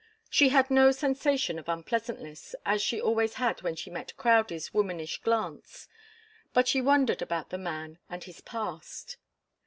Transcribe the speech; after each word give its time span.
She 0.31 0.49
had 0.49 0.71
no 0.71 0.89
sensation 0.91 1.59
of 1.59 1.69
unpleasantness, 1.69 2.55
as 2.65 2.81
she 2.81 2.99
always 2.99 3.35
had 3.35 3.61
when 3.61 3.75
she 3.75 3.91
met 3.91 4.17
Crowdie's 4.17 4.73
womanish 4.73 5.19
glance; 5.19 5.87
but 6.53 6.67
she 6.67 6.81
wondered 6.81 7.21
about 7.21 7.51
the 7.51 7.59
man 7.59 7.99
and 8.09 8.23
his 8.23 8.41
past. 8.41 9.17